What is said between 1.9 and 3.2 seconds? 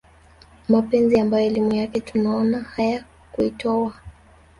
tunaona haya